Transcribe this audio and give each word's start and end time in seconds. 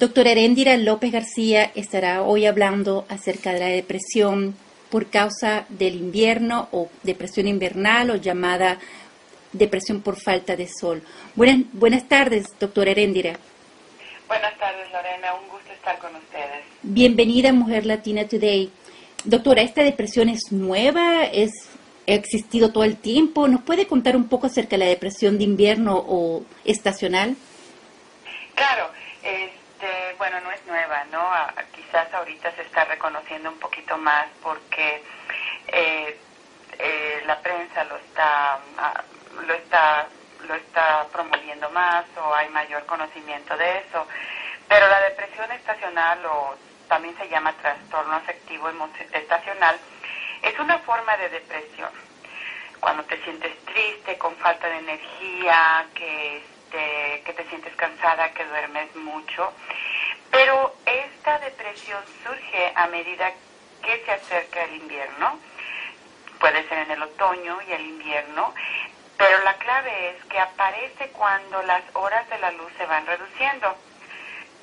Doctora 0.00 0.30
Erendira 0.30 0.78
López 0.78 1.12
García 1.12 1.72
estará 1.74 2.22
hoy 2.22 2.46
hablando 2.46 3.04
acerca 3.10 3.52
de 3.52 3.60
la 3.60 3.66
depresión 3.66 4.56
por 4.88 5.10
causa 5.10 5.66
del 5.68 5.96
invierno 5.96 6.70
o 6.72 6.88
depresión 7.02 7.46
invernal 7.46 8.08
o 8.08 8.16
llamada 8.16 8.78
depresión 9.52 10.00
por 10.00 10.18
falta 10.18 10.56
de 10.56 10.68
sol. 10.68 11.02
Buenas, 11.34 11.66
buenas 11.74 12.08
tardes, 12.08 12.46
doctora 12.58 12.92
Erendira. 12.92 13.38
Buenas 14.26 14.56
tardes, 14.58 14.90
Lorena. 14.90 15.34
Un 15.34 15.50
gusto 15.50 15.70
estar 15.70 15.98
con 15.98 16.16
ustedes. 16.16 16.64
Bienvenida 16.80 17.50
a 17.50 17.52
Mujer 17.52 17.84
Latina 17.84 18.26
Today. 18.26 18.72
Doctora, 19.24 19.60
¿esta 19.60 19.82
depresión 19.82 20.30
es 20.30 20.50
nueva? 20.50 21.24
¿Es, 21.24 21.50
¿Ha 22.08 22.12
existido 22.12 22.72
todo 22.72 22.84
el 22.84 22.96
tiempo? 22.96 23.48
¿Nos 23.48 23.60
puede 23.60 23.86
contar 23.86 24.16
un 24.16 24.30
poco 24.30 24.46
acerca 24.46 24.76
de 24.76 24.78
la 24.78 24.86
depresión 24.86 25.36
de 25.36 25.44
invierno 25.44 26.02
o 26.08 26.42
estacional? 26.64 27.36
Claro. 28.54 28.88
Este, 29.80 30.14
bueno, 30.18 30.38
no 30.42 30.50
es 30.52 30.66
nueva, 30.66 31.04
¿no? 31.10 31.26
quizás 31.74 32.12
ahorita 32.12 32.52
se 32.52 32.62
está 32.62 32.84
reconociendo 32.84 33.50
un 33.50 33.58
poquito 33.58 33.96
más 33.96 34.26
porque 34.42 35.02
eh, 35.68 36.20
eh, 36.78 37.22
la 37.24 37.40
prensa 37.40 37.84
lo 37.84 37.96
está, 37.96 38.58
ah, 38.76 39.04
lo 39.46 39.54
está 39.54 40.06
lo 40.46 40.54
está 40.54 41.06
promoviendo 41.10 41.70
más 41.70 42.04
o 42.18 42.34
hay 42.34 42.50
mayor 42.50 42.84
conocimiento 42.84 43.56
de 43.56 43.78
eso. 43.78 44.06
Pero 44.68 44.86
la 44.86 45.00
depresión 45.00 45.50
estacional 45.52 46.26
o 46.26 46.56
también 46.88 47.16
se 47.16 47.28
llama 47.30 47.54
trastorno 47.54 48.16
afectivo 48.16 48.70
estacional 49.12 49.78
es 50.42 50.58
una 50.58 50.78
forma 50.80 51.16
de 51.16 51.30
depresión. 51.30 51.90
Cuando 52.80 53.02
te 53.04 53.16
sientes 53.24 53.52
triste, 53.64 54.18
con 54.18 54.36
falta 54.36 54.68
de 54.68 54.78
energía, 54.78 55.86
que, 55.94 56.42
que 56.70 57.32
te 57.32 57.44
sientes 57.48 57.74
cansada, 57.76 58.32
que 58.32 58.44
duermes 58.44 58.94
mucho. 58.96 59.52
Pero 60.30 60.74
esta 60.86 61.38
depresión 61.38 62.02
surge 62.22 62.72
a 62.74 62.86
medida 62.86 63.32
que 63.82 64.04
se 64.04 64.12
acerca 64.12 64.64
el 64.64 64.76
invierno. 64.76 65.38
Puede 66.38 66.66
ser 66.68 66.78
en 66.78 66.90
el 66.92 67.02
otoño 67.02 67.58
y 67.68 67.72
el 67.72 67.82
invierno, 67.82 68.54
pero 69.18 69.38
la 69.44 69.54
clave 69.54 70.10
es 70.10 70.24
que 70.24 70.38
aparece 70.38 71.08
cuando 71.10 71.62
las 71.62 71.82
horas 71.92 72.28
de 72.30 72.38
la 72.38 72.50
luz 72.52 72.72
se 72.78 72.86
van 72.86 73.06
reduciendo 73.06 73.76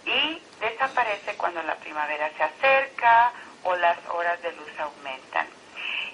y 0.05 0.41
desaparece 0.59 1.35
cuando 1.35 1.61
la 1.61 1.75
primavera 1.75 2.31
se 2.35 2.43
acerca 2.43 3.31
o 3.63 3.75
las 3.75 3.97
horas 4.09 4.41
de 4.41 4.51
luz 4.53 4.71
aumentan. 4.79 5.47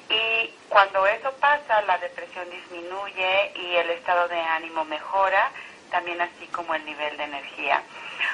Y 0.10 0.54
cuando 0.68 1.08
eso 1.08 1.32
pasa, 1.40 1.82
la 1.84 1.98
depresión 2.00 2.50
disminuye 2.50 3.54
y 3.56 3.76
el 3.76 3.92
estado 3.92 4.28
de 4.28 4.40
ánimo 4.42 4.84
mejora, 4.84 5.52
también 5.94 6.20
así 6.20 6.48
como 6.48 6.74
el 6.74 6.84
nivel 6.86 7.16
de 7.18 7.24
energía. 7.24 7.84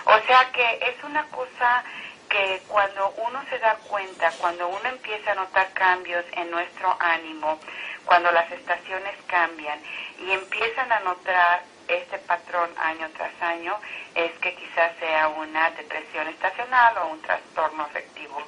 O 0.06 0.18
sea 0.26 0.50
que 0.54 0.80
es 0.82 1.04
una 1.04 1.24
cosa 1.26 1.84
que 2.30 2.62
cuando 2.68 3.14
uno 3.28 3.44
se 3.50 3.60
da 3.60 3.76
cuenta, 3.88 4.32
cuando 4.40 4.70
uno 4.70 4.88
empieza 4.88 5.34
a 5.34 5.36
notar 5.36 5.70
cambios 5.74 6.24
en 6.32 6.50
nuestro 6.52 6.96
ánimo, 7.00 7.60
cuando 8.06 8.32
las 8.32 8.50
estaciones 8.50 9.14
cambian 9.28 9.78
y 10.26 10.32
empiezan 10.32 10.90
a 10.90 11.02
notar 11.02 11.64
este 11.90 12.18
patrón 12.20 12.70
año 12.78 13.10
tras 13.18 13.34
año, 13.42 13.76
es 14.16 14.32
que 14.40 14.56
quizás 14.56 14.92
sea 15.00 15.28
una 15.28 15.70
depresión 15.72 16.28
estacional 16.30 16.98
o 17.00 17.08
un 17.10 17.22
trastorno 17.22 17.84
afectivo 17.84 18.42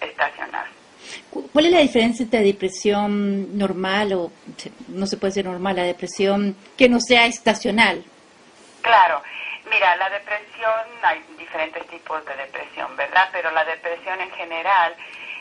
estacional. 0.00 0.66
¿Cuál 1.52 1.66
es 1.66 1.72
la 1.72 1.80
diferencia 1.80 2.22
entre 2.22 2.42
depresión 2.42 3.58
normal 3.58 4.12
o 4.12 4.30
no 4.88 5.06
se 5.06 5.16
puede 5.16 5.30
decir 5.30 5.46
normal, 5.46 5.74
la 5.74 5.82
depresión 5.82 6.54
que 6.76 6.88
no 6.88 7.00
sea 7.00 7.26
estacional? 7.26 8.04
Claro, 8.82 9.22
mira, 9.70 9.94
la 9.96 10.10
depresión, 10.10 10.80
hay 11.02 11.22
diferentes 11.38 11.86
tipos 11.86 12.24
de 12.24 12.34
depresión, 12.34 12.96
¿verdad? 12.96 13.28
Pero 13.32 13.50
la 13.52 13.64
depresión 13.64 14.20
en 14.20 14.30
general 14.32 14.96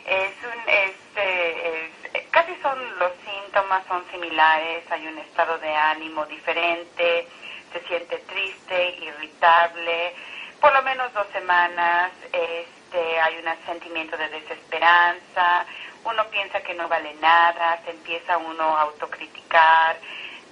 es 0.05 0.33
un, 0.43 0.69
este, 0.69 1.85
es, 1.85 2.27
casi 2.29 2.55
son 2.61 2.99
los 2.99 3.11
síntomas 3.25 3.83
son 3.87 4.05
similares, 4.11 4.83
hay 4.91 5.07
un 5.07 5.17
estado 5.17 5.57
de 5.57 5.75
ánimo 5.75 6.25
diferente, 6.27 7.27
se 7.73 7.79
siente 7.87 8.17
triste, 8.19 8.95
irritable, 8.99 10.13
por 10.59 10.71
lo 10.73 10.83
menos 10.83 11.11
dos 11.13 11.27
semanas, 11.33 12.11
este, 12.31 13.19
hay 13.19 13.37
un 13.37 13.65
sentimiento 13.65 14.17
de 14.17 14.29
desesperanza, 14.29 15.65
uno 16.03 16.23
piensa 16.29 16.61
que 16.61 16.75
no 16.75 16.87
vale 16.87 17.13
nada, 17.15 17.79
se 17.83 17.91
empieza 17.91 18.37
uno 18.37 18.77
a 18.77 18.81
autocriticar, 18.81 19.97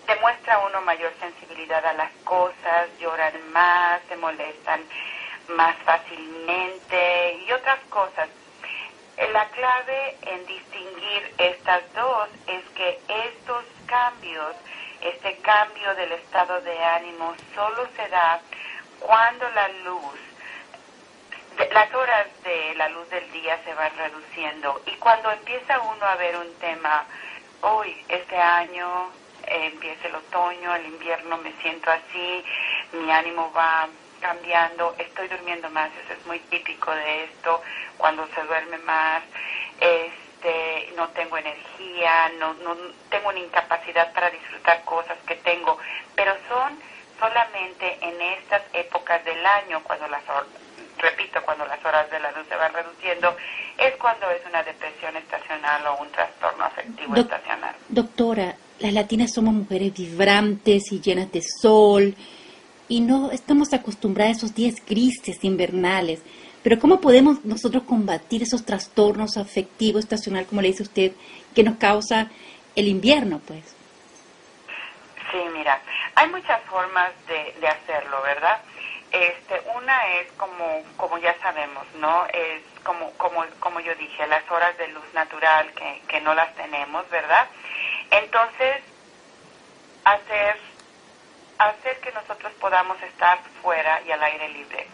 demuestra 0.10 0.58
uno 0.66 0.82
mayor 0.82 1.14
sensibilidad 1.20 1.86
a 1.86 1.94
las 1.94 2.12
cosas, 2.24 2.90
lloran 3.00 3.52
más, 3.52 4.02
se 4.10 4.16
molestan 4.16 4.82
más 5.50 5.76
fácilmente 5.86 7.40
y 7.46 7.52
otras 7.52 7.80
cosas. 7.90 8.28
La 9.34 9.46
clave 9.50 10.18
en 10.24 10.46
distinguir 10.48 11.34
estas 11.38 11.94
dos 11.94 12.28
es 12.48 12.64
que 12.70 13.00
estos 13.08 13.64
cambios, 13.86 14.56
este 15.02 15.38
cambio 15.38 15.94
del 15.94 16.14
estado 16.14 16.60
de 16.62 16.84
ánimo 16.84 17.36
solo 17.54 17.88
se 17.96 18.08
da 18.10 18.42
cuando 19.00 19.48
la 19.52 19.68
luz, 19.86 20.20
las 21.72 21.94
horas 21.94 22.28
de 22.44 22.74
la 22.76 22.90
luz 22.90 23.08
del 23.12 23.32
día 23.32 23.60
se 23.64 23.76
van 23.76 23.96
reduciendo 23.96 24.82
y 24.88 24.92
cuando 24.96 25.32
empieza 25.32 25.80
uno 25.82 26.04
a 26.04 26.16
ver 26.16 26.36
un 26.36 26.52
tema, 26.56 27.06
hoy, 27.62 28.04
este 28.08 28.38
año 28.38 29.12
empieza 29.50 30.08
el 30.08 30.16
otoño, 30.16 30.76
el 30.76 30.86
invierno 30.88 31.38
me 31.38 31.54
siento 31.62 31.90
así, 31.92 32.44
mi 32.94 33.12
ánimo 33.12 33.52
va 33.56 33.88
cambiando, 34.20 34.96
estoy 34.98 35.28
durmiendo 35.28 35.70
más, 35.70 35.90
eso 36.04 36.14
es 36.14 36.26
muy 36.26 36.40
típico 36.40 36.92
de 36.92 37.24
esto, 37.26 37.62
cuando 37.98 38.28
se 38.28 38.44
duerme 38.44 38.78
más, 38.80 39.24
este, 39.80 40.94
no 40.96 41.08
tengo 41.10 41.38
energía, 41.38 42.30
no, 42.38 42.54
no 42.56 42.76
tengo 43.10 43.30
una 43.30 43.40
incapacidad 43.40 44.12
para 44.14 44.30
disfrutar 44.30 44.84
cosas 44.84 45.18
que 45.26 45.36
tengo, 45.36 45.78
pero 46.16 46.34
son 46.48 46.80
solamente 47.20 47.98
en 48.02 48.22
estas 48.22 48.62
épocas 48.74 49.24
del 49.26 49.46
año, 49.46 49.82
cuando 49.84 50.08
las 50.08 50.24
repito, 50.98 51.42
cuando 51.44 51.66
las 51.66 51.84
horas 51.84 52.10
de 52.12 52.20
la 52.20 52.32
luz 52.32 52.46
se 52.48 52.56
van 52.56 52.74
reduciendo, 52.74 53.36
es 53.78 53.96
cuando 53.96 54.30
es 54.32 54.46
una 54.46 54.64
depresión 54.64 55.16
estacional 55.16 55.88
o 55.88 55.98
un 55.98 56.12
trastorno 56.12 56.66
afectivo 56.66 57.16
estacional. 57.16 57.76
Doctora, 57.88 58.56
las 58.80 58.94
latinas 58.94 59.34
somos 59.34 59.54
mujeres 59.54 59.94
vibrantes 59.94 60.92
y 60.92 61.02
llenas 61.02 61.32
de 61.32 61.42
sol, 61.42 62.16
y 62.88 63.02
no 63.02 63.32
estamos 63.32 63.74
acostumbradas 63.74 64.36
a 64.36 64.38
esos 64.38 64.56
días 64.56 64.76
grises 64.86 65.44
invernales. 65.44 66.22
Pero 66.64 66.80
¿cómo 66.80 67.00
podemos 67.00 67.46
nosotros 67.46 67.84
combatir 67.84 68.44
esos 68.44 68.66
trastornos 68.66 69.38
afectivos 69.38 70.04
estacional, 70.04 70.46
como 70.46 70.62
le 70.62 70.70
dice 70.70 70.84
usted, 70.84 71.14
que 71.56 71.64
nos 71.64 71.78
causa 71.78 72.30
el 72.76 72.88
invierno, 72.88 73.40
pues? 73.48 73.76
Sí, 75.32 75.38
mira, 75.54 75.80
hay 76.16 76.28
muchas 76.30 76.62
formas 76.64 77.12
de, 77.28 77.56
de 77.62 77.68
hacerlo, 77.68 78.22
¿verdad? 78.24 78.60
Este, 79.12 79.62
una 79.76 80.08
es 80.20 80.32
como, 80.34 80.84
como 80.98 81.18
ya 81.20 81.36
sabemos, 81.42 81.86
¿no? 81.96 82.26
Es 82.28 82.62
como, 82.84 83.12
como, 83.14 83.44
como 83.60 83.80
yo 83.80 83.94
dije, 83.96 84.28
las 84.28 84.50
horas 84.52 84.78
de 84.78 84.88
luz 84.90 85.06
natural 85.14 85.72
que, 85.74 86.02
que 86.08 86.22
no 86.22 86.34
las 86.34 86.54
tenemos, 86.56 87.10
¿verdad? 87.10 87.48
Entonces, 88.12 88.84
hacer 90.04 90.58
hacer 91.60 92.00
que 92.00 92.12
nosotros 92.14 92.54
podamos 92.54 93.02
estar 93.04 93.38
fuera 93.62 94.02
y 94.08 94.12
al 94.12 94.24
aire 94.24 94.50
libre. 94.50 94.88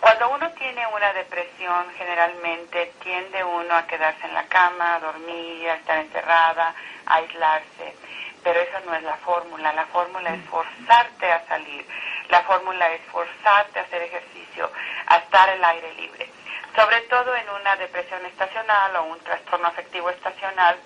Cuando 0.00 0.30
uno 0.30 0.50
tiene 0.54 0.84
una 0.88 1.12
depresión, 1.12 1.86
generalmente 1.96 2.92
tiende 3.04 3.44
uno 3.44 3.76
a 3.76 3.86
quedarse 3.86 4.26
en 4.26 4.34
la 4.34 4.44
cama, 4.48 4.96
a 4.96 4.98
dormir, 4.98 5.70
a 5.70 5.74
estar 5.74 5.98
encerrada, 5.98 6.74
a 7.06 7.14
aislarse. 7.14 7.94
Pero 8.42 8.60
esa 8.60 8.80
no 8.80 8.94
es 8.96 9.02
la 9.04 9.16
fórmula. 9.18 9.72
La 9.72 9.86
fórmula 9.86 10.34
es 10.34 10.44
forzarte 10.46 11.30
a 11.30 11.46
salir. 11.46 11.86
La 12.30 12.40
fórmula 12.40 12.90
es 12.90 13.00
forzarte 13.12 13.78
a 13.78 13.82
hacer 13.82 14.02
ejercicio, 14.02 14.72
a 15.06 15.18
estar 15.18 15.48
al 15.48 15.64
aire 15.64 15.94
libre. 15.94 16.28
Sobre 16.74 17.00
todo 17.02 17.36
en 17.36 17.48
una 17.50 17.76
depresión 17.76 18.26
estacional 18.26 18.96
o 18.96 19.04
un 19.04 19.20
trastorno 19.20 19.68
afectivo 19.68 20.10
estacional, 20.10 20.80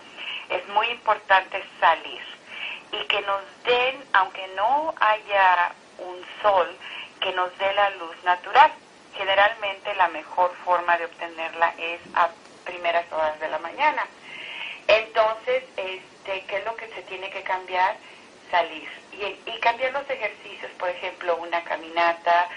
es 0.50 0.66
muy 0.68 0.86
importante 0.88 1.62
salir 1.80 2.22
y 2.92 3.04
que 3.06 3.20
nos 3.22 3.42
den, 3.64 4.04
aunque 4.12 4.46
no 4.48 4.94
haya 5.00 5.72
un 5.98 6.24
sol, 6.42 6.76
que 7.20 7.32
nos 7.32 7.56
dé 7.58 7.72
la 7.74 7.90
luz 7.90 8.16
natural. 8.24 8.72
Generalmente 9.14 9.94
la 9.94 10.08
mejor 10.08 10.54
forma 10.64 10.96
de 10.98 11.06
obtenerla 11.06 11.74
es 11.78 12.00
a 12.14 12.30
primeras 12.64 13.10
horas 13.12 13.38
de 13.40 13.48
la 13.48 13.58
mañana. 13.58 14.06
Entonces, 14.88 15.64
este, 15.76 16.44
¿qué 16.46 16.56
es 16.58 16.64
lo 16.64 16.76
que 16.76 16.88
se 16.88 17.02
tiene 17.02 17.30
que 17.30 17.42
cambiar? 17.42 17.96
Salir. 18.50 18.88
Y, 19.12 19.50
y 19.50 19.60
cambiar 19.60 19.92
los 19.92 20.08
ejercicios, 20.08 20.70
por 20.78 20.88
ejemplo, 20.90 21.36
una 21.36 21.64
caminata, 21.64 22.48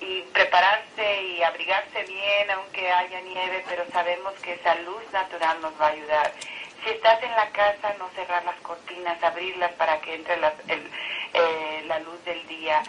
y 0.00 0.22
prepararse 0.32 1.22
y 1.22 1.42
abrigarse 1.42 2.02
bien 2.04 2.50
aunque 2.50 2.92
haya 2.92 3.20
nieve, 3.20 3.64
pero 3.68 3.84
sabemos 3.92 4.34
que 4.42 4.54
esa 4.54 4.74
luz 4.76 5.02
natural 5.12 5.60
nos 5.60 5.80
va 5.80 5.86
a 5.86 5.90
ayudar. 5.90 6.32
Si 6.82 6.90
estás 6.90 7.22
en 7.22 7.30
la 7.32 7.48
casa, 7.50 7.94
no 7.98 8.08
cerrar 8.14 8.44
las 8.44 8.56
cortinas, 8.60 9.22
abrirlas 9.22 9.72
para 9.72 10.00
que 10.00 10.14
entre 10.14 10.36
eh, 10.36 11.84
la 11.86 11.98
luz 12.00 12.24
del 12.24 12.46
día. 12.46 12.82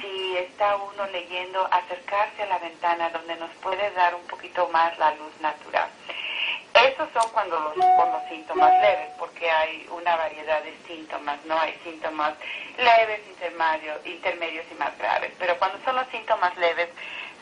si 0.00 0.36
está 0.36 0.76
uno 0.76 1.06
leyendo, 1.06 1.66
acercarse 1.70 2.42
a 2.42 2.46
la 2.46 2.58
ventana 2.58 3.10
donde 3.10 3.36
nos 3.36 3.50
puede 3.62 3.90
dar 3.92 4.14
un 4.14 4.26
poquito 4.26 4.68
más 4.68 4.96
la 4.98 5.14
luz 5.14 5.32
natural. 5.40 5.88
Esos 6.74 7.08
son 7.12 7.30
cuando 7.32 7.58
los, 7.60 7.76
los 7.76 8.28
síntomas 8.28 8.72
leves, 8.72 9.10
porque 9.18 9.48
hay 9.48 9.86
una 9.90 10.16
variedad 10.16 10.62
de 10.62 10.76
síntomas, 10.88 11.38
¿no? 11.44 11.58
Hay 11.58 11.78
síntomas 11.84 12.34
leves, 12.76 13.20
intermedios 14.04 14.66
y 14.70 14.74
más 14.74 14.96
graves. 14.98 15.32
Pero 15.38 15.56
cuando 15.58 15.78
son 15.84 15.96
los 15.96 16.06
síntomas 16.08 16.56
leves, 16.56 16.88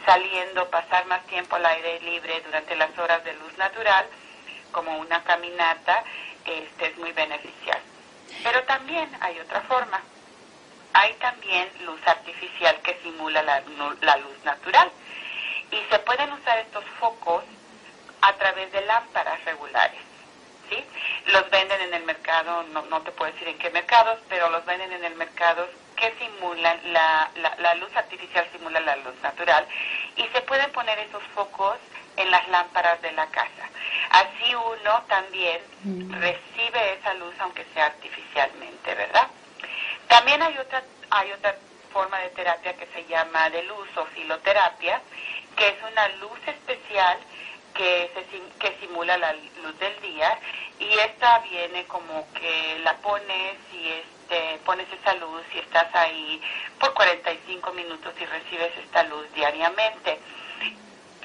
saliendo, 0.04 0.68
pasar 0.70 1.06
más 1.06 1.24
tiempo 1.26 1.56
al 1.56 1.64
aire 1.66 2.00
libre 2.00 2.40
durante 2.44 2.76
las 2.76 2.96
horas 2.98 3.24
de 3.24 3.32
luz 3.34 3.56
natural, 3.56 4.06
como 4.72 4.98
una 4.98 5.22
caminata, 5.24 6.04
este 6.44 6.86
es 6.86 6.96
muy 6.98 7.12
beneficial. 7.12 7.78
Pero 8.42 8.62
también 8.64 9.08
hay 9.20 9.38
otra 9.40 9.60
forma. 9.62 10.00
Hay 10.94 11.14
también 11.14 11.70
luz 11.84 12.00
artificial 12.06 12.76
que 12.82 12.98
simula 13.02 13.42
la, 13.42 13.62
la 14.00 14.16
luz 14.16 14.44
natural. 14.44 14.90
Y 15.70 15.80
se 15.90 15.98
pueden 16.00 16.32
usar 16.32 16.58
estos 16.58 16.84
focos 16.98 17.44
a 18.20 18.32
través 18.34 18.70
de 18.72 18.80
lámparas 18.82 19.44
regulares. 19.44 20.00
¿sí? 20.68 20.84
Los 21.32 21.48
venden 21.50 21.80
en 21.80 21.94
el 21.94 22.04
mercado, 22.04 22.62
no, 22.64 22.82
no 22.82 23.00
te 23.02 23.12
puedo 23.12 23.32
decir 23.32 23.48
en 23.48 23.58
qué 23.58 23.70
mercados, 23.70 24.18
pero 24.28 24.50
los 24.50 24.64
venden 24.64 24.92
en 24.92 25.04
el 25.04 25.14
mercado 25.16 25.68
que 25.96 26.12
simulan, 26.18 26.80
la, 26.92 27.30
la, 27.58 27.74
luz 27.76 27.94
artificial 27.94 28.46
simula 28.50 28.80
la 28.80 28.96
luz 28.96 29.14
natural 29.22 29.66
y 30.16 30.26
se 30.28 30.40
pueden 30.42 30.70
poner 30.72 30.98
esos 30.98 31.22
focos 31.34 31.76
en 32.16 32.30
las 32.30 32.46
lámparas 32.48 33.00
de 33.02 33.12
la 33.12 33.26
casa. 33.28 33.68
Así 34.10 34.54
uno 34.54 35.02
también 35.08 35.60
mm. 35.84 36.12
recibe 36.12 36.94
esa 36.98 37.14
luz 37.14 37.34
aunque 37.40 37.64
sea 37.74 37.86
artificialmente, 37.86 38.94
¿verdad? 38.94 39.28
También 40.08 40.42
hay 40.42 40.56
otra, 40.58 40.82
hay 41.10 41.32
otra 41.32 41.56
forma 41.92 42.18
de 42.18 42.30
terapia 42.30 42.76
que 42.76 42.86
se 42.86 43.04
llama 43.06 43.50
de 43.50 43.62
luz 43.64 43.88
o 43.96 44.04
filoterapia, 44.06 45.00
que 45.56 45.68
es 45.68 45.76
una 45.90 46.08
luz 46.20 46.38
especial 46.46 47.18
que, 47.74 48.10
se, 48.14 48.58
que 48.58 48.78
simula 48.80 49.16
la 49.16 49.32
luz 49.32 49.78
del 49.78 50.00
día 50.00 50.38
y 50.78 50.98
esta 50.98 51.38
viene 51.40 51.84
como 51.86 52.26
que 52.34 52.78
la 52.82 52.96
pones 52.98 53.56
y 53.72 53.88
este, 53.88 54.58
pones 54.64 54.86
esa 54.92 55.14
luz 55.14 55.42
y 55.54 55.58
estás 55.58 55.94
ahí 55.94 56.40
por 56.78 56.92
45 56.94 57.72
minutos 57.72 58.14
y 58.20 58.26
recibes 58.26 58.76
esta 58.78 59.02
luz 59.04 59.32
diariamente. 59.34 60.18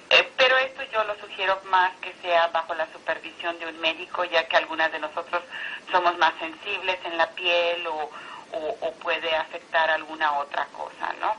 Eh, 0.09 0.31
pero 0.37 0.57
esto 0.57 0.83
yo 0.93 1.03
lo 1.03 1.15
sugiero 1.19 1.59
más 1.65 1.91
que 1.97 2.13
sea 2.21 2.47
bajo 2.47 2.73
la 2.75 2.87
supervisión 2.93 3.59
de 3.59 3.67
un 3.67 3.79
médico, 3.79 4.23
ya 4.23 4.47
que 4.47 4.55
algunas 4.55 4.91
de 4.91 4.99
nosotros 4.99 5.43
somos 5.91 6.17
más 6.17 6.33
sensibles 6.39 6.97
en 7.03 7.17
la 7.17 7.29
piel 7.31 7.85
o, 7.87 8.09
puede 9.01 9.33
afectar 9.35 9.89
alguna 9.89 10.39
otra 10.39 10.65
cosa, 10.67 11.13
¿no? 11.21 11.33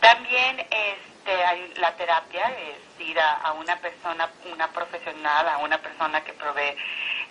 También 0.00 0.58
este, 0.70 1.44
hay 1.44 1.72
la 1.76 1.94
terapia, 1.96 2.44
es 2.50 3.06
ir 3.06 3.18
a, 3.18 3.52
una 3.52 3.76
persona, 3.76 4.28
una 4.52 4.68
profesional, 4.68 5.48
a 5.48 5.58
una 5.58 5.78
persona 5.78 6.22
que 6.22 6.32
provee 6.34 6.76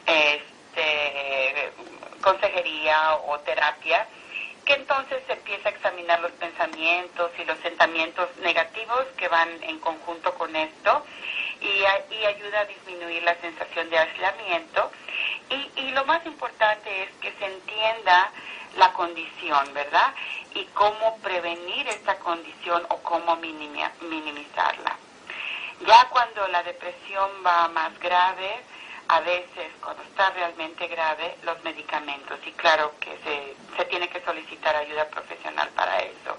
este, 0.05 1.71
consejería 2.21 3.15
o 3.27 3.39
terapia, 3.39 4.07
que 4.69 4.75
entonces 4.75 5.24
se 5.25 5.33
empieza 5.33 5.69
a 5.69 5.71
examinar 5.71 6.19
los 6.19 6.31
pensamientos 6.33 7.31
y 7.39 7.44
los 7.44 7.57
sentimientos 7.57 8.30
negativos 8.38 9.04
que 9.18 9.27
van 9.27 9.50
en 9.63 9.80
conjunto 9.80 10.31
con 10.36 10.56
esto 10.56 11.04
y, 11.60 12.13
y 12.13 12.25
ayuda 12.25 12.60
a 12.60 12.66
disminuir 12.66 13.24
la 13.24 13.33
sensación 13.42 13.89
de 13.89 13.98
aislamiento. 13.98 14.92
Y, 15.50 15.71
y 15.75 15.89
lo 15.89 16.06
más 16.06 16.24
importante 16.27 17.01
es 17.01 17.10
que 17.19 17.33
se 17.39 17.45
entienda 17.48 18.31
la 18.77 18.94
condición, 18.94 19.74
¿verdad? 19.74 20.13
Y 20.54 20.63
cómo 20.66 21.18
prevenir 21.18 21.88
esta 21.88 22.19
condición 22.19 22.86
o 22.89 22.98
cómo 23.01 23.38
minimizarla. 23.38 24.98
Ya 25.88 26.07
cuando 26.12 26.48
la 26.50 26.62
depresión 26.62 27.27
va 27.44 27.69
más 27.69 27.98
grave, 27.98 28.62
a 29.10 29.19
veces 29.22 29.72
cuando 29.81 30.04
está 30.04 30.30
realmente 30.30 30.88
grave, 30.88 31.36
los 31.42 31.62
medicamentos. 31.63 32.38
Y 32.45 32.51
claro 32.51 32.94
que 33.00 33.18
se, 33.24 33.38
se 33.79 33.85
tiene 33.85 34.09
que 34.09 34.19
solicitar 34.21 34.75
ayuda 34.75 35.07
profesional 35.07 35.69
para 35.69 35.99
eso. 35.99 36.37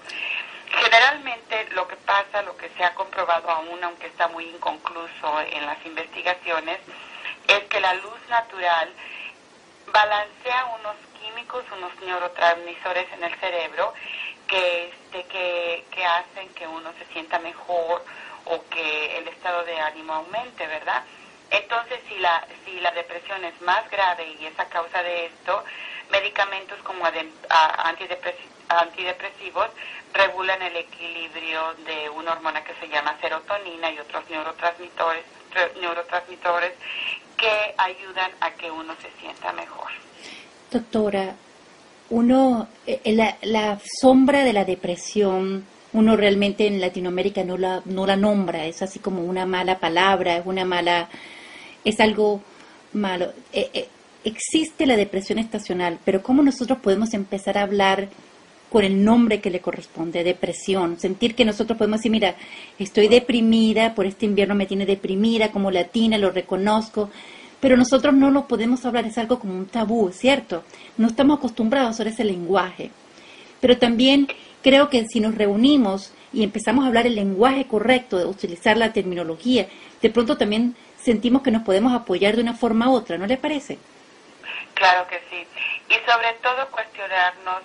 Generalmente 0.69 1.67
lo 1.71 1.87
que 1.87 1.95
pasa, 1.97 2.43
lo 2.43 2.55
que 2.55 2.69
se 2.69 2.83
ha 2.83 2.93
comprobado 2.93 3.49
aún, 3.49 3.83
aunque 3.83 4.07
está 4.07 4.27
muy 4.27 4.45
inconcluso 4.45 5.41
en 5.41 5.65
las 5.65 5.83
investigaciones, 5.83 6.79
es 7.47 7.63
que 7.63 7.79
la 7.79 7.95
luz 7.95 8.19
natural 8.29 8.93
balancea 9.87 10.65
unos 10.79 10.95
químicos, 11.19 11.65
unos 11.75 11.91
neurotransmisores 12.01 13.11
en 13.11 13.23
el 13.23 13.33
cerebro 13.39 13.91
que, 14.47 14.89
este, 14.89 15.23
que, 15.25 16.05
hacen 16.05 16.47
que 16.53 16.67
uno 16.67 16.93
se 16.99 17.11
sienta 17.11 17.39
mejor 17.39 18.05
o 18.45 18.63
que 18.69 19.17
el 19.17 19.27
estado 19.29 19.63
de 19.63 19.79
ánimo 19.79 20.13
aumente, 20.13 20.67
¿verdad? 20.67 21.03
Entonces, 21.49 21.99
si 22.07 22.17
la, 22.19 22.47
si 22.65 22.79
la 22.79 22.91
depresión 22.91 23.43
es 23.45 23.59
más 23.61 23.89
grave 23.89 24.27
y 24.39 24.45
es 24.45 24.59
a 24.59 24.65
causa 24.65 25.01
de 25.01 25.25
esto, 25.25 25.63
medicamentos 26.11 26.77
como 26.83 27.05
antidepresivos 28.69 29.67
regulan 30.13 30.61
el 30.61 30.77
equilibrio 30.77 31.73
de 31.85 32.09
una 32.09 32.33
hormona 32.33 32.63
que 32.63 32.73
se 32.75 32.87
llama 32.87 33.17
serotonina 33.21 33.91
y 33.91 33.99
otros 33.99 34.23
neurotransmisores, 34.29 36.73
que 37.37 37.73
ayudan 37.77 38.31
a 38.39 38.51
que 38.51 38.69
uno 38.69 38.93
se 39.01 39.09
sienta 39.19 39.51
mejor. 39.53 39.89
Doctora, 40.69 41.35
uno, 42.09 42.67
eh, 42.85 43.01
la, 43.13 43.37
la 43.41 43.79
sombra 43.99 44.43
de 44.43 44.53
la 44.53 44.65
depresión, 44.65 45.65
uno 45.93 46.15
realmente 46.15 46.67
en 46.67 46.79
Latinoamérica 46.79 47.43
no 47.43 47.57
la, 47.57 47.81
no 47.85 48.05
la 48.05 48.15
nombra, 48.15 48.65
es 48.65 48.81
así 48.81 48.99
como 48.99 49.23
una 49.23 49.45
mala 49.45 49.79
palabra, 49.79 50.37
es 50.37 50.45
una 50.45 50.65
mala, 50.65 51.09
es 51.83 51.99
algo 51.99 52.41
malo. 52.93 53.33
Eh, 53.51 53.69
eh, 53.73 53.89
existe 54.23 54.85
la 54.85 54.95
depresión 54.95 55.39
estacional, 55.39 55.99
pero 56.05 56.21
¿cómo 56.21 56.43
nosotros 56.43 56.79
podemos 56.79 57.13
empezar 57.13 57.57
a 57.57 57.63
hablar 57.63 58.09
con 58.71 58.83
el 58.83 59.03
nombre 59.03 59.41
que 59.41 59.49
le 59.49 59.59
corresponde, 59.59 60.23
depresión? 60.23 60.99
Sentir 60.99 61.35
que 61.35 61.45
nosotros 61.45 61.77
podemos 61.77 61.99
decir, 61.99 62.11
mira, 62.11 62.35
estoy 62.79 63.07
deprimida, 63.07 63.95
por 63.95 64.05
este 64.05 64.25
invierno 64.25 64.55
me 64.55 64.65
tiene 64.65 64.85
deprimida, 64.85 65.51
como 65.51 65.71
latina, 65.71 66.17
lo 66.17 66.31
reconozco, 66.31 67.09
pero 67.59 67.77
nosotros 67.77 68.13
no 68.13 68.31
lo 68.31 68.47
podemos 68.47 68.85
hablar, 68.85 69.05
es 69.05 69.17
algo 69.17 69.39
como 69.39 69.55
un 69.55 69.67
tabú, 69.67 70.11
¿cierto? 70.11 70.63
No 70.97 71.07
estamos 71.07 71.37
acostumbrados 71.37 71.99
a 71.99 72.03
ese 72.03 72.23
lenguaje. 72.23 72.91
Pero 73.59 73.77
también 73.77 74.27
creo 74.63 74.89
que 74.89 75.05
si 75.07 75.19
nos 75.19 75.35
reunimos 75.35 76.11
y 76.33 76.43
empezamos 76.43 76.83
a 76.83 76.87
hablar 76.87 77.05
el 77.05 77.15
lenguaje 77.15 77.65
correcto, 77.65 78.17
de 78.17 78.25
utilizar 78.25 78.77
la 78.77 78.93
terminología, 78.93 79.67
de 80.01 80.09
pronto 80.09 80.37
también 80.37 80.75
sentimos 81.01 81.41
que 81.41 81.51
nos 81.51 81.63
podemos 81.63 81.93
apoyar 81.93 82.35
de 82.35 82.41
una 82.41 82.53
forma 82.53 82.89
u 82.89 82.93
otra, 82.93 83.17
¿no 83.17 83.27
le 83.27 83.37
parece? 83.37 83.77
Claro 84.73 85.07
que 85.07 85.21
sí. 85.29 85.47
Y 85.89 86.11
sobre 86.11 86.33
todo 86.41 86.67
cuestionarnos 86.71 87.61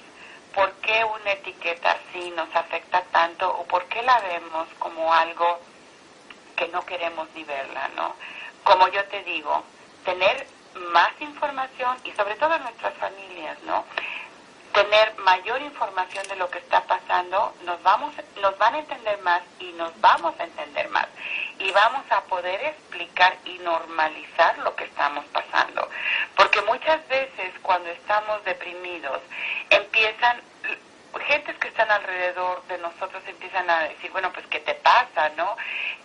por 0.54 0.72
qué 0.76 1.04
una 1.04 1.32
etiqueta 1.32 1.92
así 1.92 2.30
nos 2.30 2.54
afecta 2.54 3.02
tanto 3.12 3.48
o 3.48 3.64
por 3.64 3.84
qué 3.86 4.02
la 4.02 4.18
vemos 4.20 4.68
como 4.78 5.12
algo 5.12 5.60
que 6.56 6.68
no 6.68 6.84
queremos 6.86 7.28
ni 7.34 7.44
verla, 7.44 7.88
¿no? 7.94 8.16
Como 8.64 8.88
yo 8.88 9.04
te 9.06 9.22
digo, 9.24 9.62
tener 10.04 10.46
más 10.92 11.10
información 11.20 11.96
y 12.04 12.12
sobre 12.12 12.36
todo 12.36 12.54
en 12.54 12.62
nuestras 12.62 12.94
familias, 12.94 13.58
¿no? 13.64 13.84
Tener 14.76 15.16
mayor 15.24 15.62
información 15.62 16.28
de 16.28 16.36
lo 16.36 16.50
que 16.50 16.58
está 16.58 16.82
pasando, 16.82 17.54
nos 17.64 17.82
vamos, 17.82 18.14
nos 18.42 18.58
van 18.58 18.74
a 18.74 18.78
entender 18.80 19.18
más 19.22 19.40
y 19.58 19.72
nos 19.72 19.98
vamos 20.02 20.38
a 20.38 20.44
entender 20.44 20.90
más. 20.90 21.08
Y 21.58 21.72
vamos 21.72 22.04
a 22.10 22.20
poder 22.24 22.62
explicar 22.62 23.38
y 23.46 23.56
normalizar 23.60 24.58
lo 24.58 24.76
que 24.76 24.84
estamos 24.84 25.24
pasando, 25.32 25.88
porque 26.36 26.60
muchas 26.60 27.08
veces 27.08 27.54
cuando 27.62 27.88
estamos 27.88 28.44
deprimidos 28.44 29.22
empiezan 29.70 30.42
gentes 31.22 31.56
que 31.58 31.68
están 31.68 31.90
alrededor 31.90 32.64
de 32.66 32.78
nosotros 32.78 33.22
empiezan 33.26 33.68
a 33.70 33.88
decir, 33.88 34.10
bueno, 34.12 34.32
pues 34.32 34.46
¿qué 34.46 34.60
te 34.60 34.74
pasa, 34.74 35.28
no? 35.30 35.56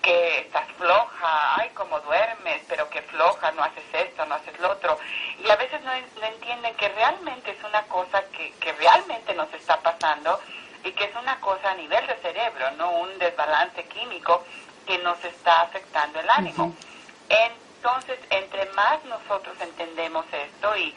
Que 0.01 0.39
estás 0.39 0.67
floja, 0.77 1.55
ay, 1.55 1.69
cómo 1.73 1.99
duermes, 2.01 2.61
pero 2.67 2.89
que 2.89 3.01
floja, 3.03 3.51
no 3.51 3.63
haces 3.63 3.83
esto, 3.93 4.25
no 4.25 4.35
haces 4.35 4.59
lo 4.59 4.71
otro. 4.71 4.97
Y 5.43 5.49
a 5.49 5.55
veces 5.55 5.81
no, 5.81 5.91
entienden 5.93 6.75
que 6.75 6.89
realmente 6.89 7.51
es 7.51 7.63
una 7.63 7.83
cosa 7.83 8.23
que, 8.31 8.51
que 8.53 8.73
realmente 8.73 9.33
nos 9.33 9.51
está 9.53 9.77
pasando 9.81 10.39
y 10.83 10.91
que 10.91 11.05
es 11.05 11.15
una 11.15 11.39
cosa 11.39 11.71
a 11.71 11.75
nivel 11.75 12.05
de 12.07 12.15
cerebro, 12.17 12.71
no 12.71 12.91
un 12.91 13.17
desbalance 13.19 13.83
químico 13.85 14.43
que 14.85 14.97
nos 14.99 15.23
está 15.23 15.61
afectando 15.61 16.19
el 16.19 16.29
ánimo. 16.29 16.75
Entonces, 17.29 18.19
entre 18.29 18.65
más 18.73 19.03
nosotros 19.05 19.55
entendemos 19.59 20.25
esto 20.31 20.75
y, 20.77 20.95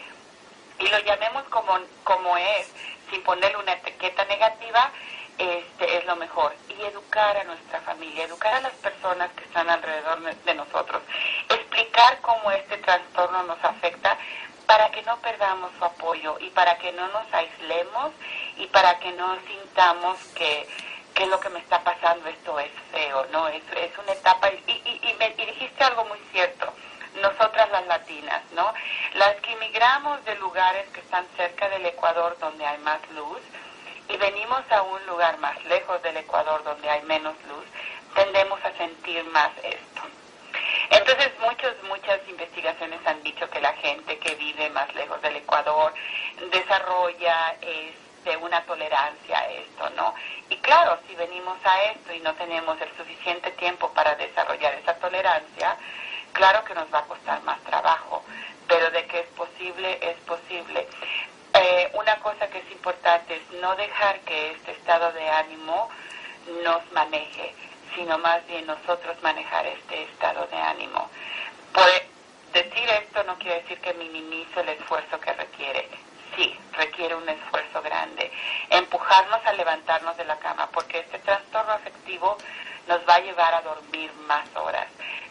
y 0.78 0.88
lo 0.88 0.98
llamemos 1.00 1.44
como, 1.44 1.78
como 2.02 2.36
es, 2.36 2.72
sin 3.14 3.22
ponerle 3.22 3.56
una 3.58 3.72
etiqueta 3.72 4.24
negativa, 4.24 4.90
este, 5.38 5.98
es 5.98 6.04
lo 6.04 6.16
mejor. 6.16 6.54
Y 6.68 6.82
educar 6.84 7.36
a 7.36 7.44
nuestra 7.44 7.80
familia, 7.82 8.24
educar 8.24 8.54
a 8.54 8.60
las 8.60 8.72
personas 8.74 9.30
que 9.32 9.44
están 9.44 9.70
alrededor 9.70 10.20
de 10.20 10.54
nosotros, 10.54 11.02
explicar 11.48 12.20
cómo 12.20 12.50
este 12.50 12.76
trastorno 12.78 13.44
nos 13.44 13.62
afecta 13.64 14.18
para 14.66 14.90
que 14.90 15.02
no 15.02 15.16
perdamos 15.20 15.70
su 15.78 15.84
apoyo 15.84 16.38
y 16.40 16.50
para 16.50 16.76
que 16.78 16.90
no 16.92 17.06
nos 17.08 17.32
aislemos 17.32 18.12
y 18.56 18.66
para 18.68 18.98
que 18.98 19.12
no 19.12 19.36
sintamos 19.46 20.18
que, 20.34 20.66
que 21.14 21.26
lo 21.26 21.38
que 21.38 21.50
me 21.50 21.60
está 21.60 21.84
pasando 21.84 22.28
esto 22.28 22.58
es 22.58 22.70
feo, 22.90 23.26
¿no? 23.30 23.46
Es, 23.48 23.62
es 23.76 23.96
una 23.98 24.12
etapa 24.12 24.50
y, 24.50 24.62
y, 24.66 25.00
y, 25.10 25.14
me, 25.18 25.34
y 25.36 25.46
dijiste 25.46 25.84
algo 25.84 26.04
muy 26.06 26.18
cierto 26.32 26.72
nosotras 27.20 27.70
las 27.70 27.86
latinas, 27.86 28.42
¿no? 28.52 28.72
Las 29.14 29.34
que 29.36 29.52
emigramos 29.52 30.24
de 30.24 30.34
lugares 30.36 30.88
que 30.88 31.00
están 31.00 31.26
cerca 31.36 31.68
del 31.68 31.86
Ecuador 31.86 32.36
donde 32.40 32.66
hay 32.66 32.78
más 32.78 33.00
luz 33.10 33.40
y 34.08 34.16
venimos 34.16 34.60
a 34.70 34.82
un 34.82 35.06
lugar 35.06 35.38
más 35.38 35.62
lejos 35.64 36.02
del 36.02 36.16
Ecuador 36.16 36.62
donde 36.64 36.90
hay 36.90 37.02
menos 37.02 37.34
luz, 37.48 37.64
tendemos 38.14 38.62
a 38.64 38.72
sentir 38.76 39.24
más 39.26 39.50
esto. 39.62 40.02
Entonces 40.90 41.32
muchos, 41.40 41.74
muchas 41.88 42.20
investigaciones 42.28 43.00
han 43.06 43.22
dicho 43.22 43.48
que 43.50 43.60
la 43.60 43.72
gente 43.74 44.18
que 44.18 44.34
vive 44.36 44.70
más 44.70 44.92
lejos 44.94 45.20
del 45.22 45.36
Ecuador 45.36 45.92
desarrolla 46.52 47.56
este, 47.60 48.36
una 48.36 48.62
tolerancia 48.64 49.38
a 49.38 49.48
esto, 49.50 49.90
¿no? 49.90 50.14
Y 50.48 50.56
claro, 50.58 50.98
si 51.08 51.14
venimos 51.14 51.58
a 51.64 51.82
esto 51.84 52.12
y 52.12 52.20
no 52.20 52.34
tenemos 52.34 52.80
el 52.80 52.96
suficiente 52.96 53.50
tiempo 53.52 53.92
para 53.92 54.14
desarrollar 54.14 54.74
esa 54.74 54.94
tolerancia, 54.98 55.76
Claro 56.34 56.64
que 56.64 56.74
nos 56.74 56.92
va 56.92 56.98
a 56.98 57.04
costar 57.04 57.42
más 57.44 57.60
trabajo, 57.62 58.22
pero 58.66 58.90
de 58.90 59.06
que 59.06 59.20
es 59.20 59.26
posible, 59.28 59.98
es 60.02 60.16
posible. 60.26 60.88
Eh, 61.54 61.90
una 61.94 62.16
cosa 62.16 62.48
que 62.50 62.58
es 62.58 62.70
importante 62.72 63.36
es 63.36 63.60
no 63.60 63.76
dejar 63.76 64.18
que 64.20 64.50
este 64.50 64.72
estado 64.72 65.12
de 65.12 65.28
ánimo 65.30 65.88
nos 66.64 66.90
maneje, 66.90 67.54
sino 67.94 68.18
más 68.18 68.44
bien 68.48 68.66
nosotros 68.66 69.16
manejar 69.22 69.64
este 69.66 70.02
estado 70.02 70.48
de 70.48 70.56
ánimo. 70.56 71.08
Por 71.72 71.86
decir 72.52 72.88
esto 72.88 73.22
no 73.22 73.38
quiere 73.38 73.62
decir 73.62 73.80
que 73.80 73.94
minimizo 73.94 74.60
el 74.60 74.70
esfuerzo 74.70 75.20
que 75.20 75.32
requiere. 75.34 75.88
Sí, 76.34 76.58
requiere 76.72 77.14
un 77.14 77.28
esfuerzo 77.28 77.80
grande. 77.80 78.28
Empujarnos 78.70 79.38
a 79.46 79.52
levantarnos 79.52 80.16
de 80.16 80.24
la 80.24 80.36
cama, 80.40 80.68
porque 80.72 80.98
este 80.98 81.20
trastorno 81.20 81.74
afectivo 81.74 82.36
nos 82.86 83.00
va 83.08 83.14
a 83.14 83.20
llevar 83.20 83.54
a 83.54 83.62
dormir 83.62 84.12
más 84.26 84.46
horas 84.56 84.86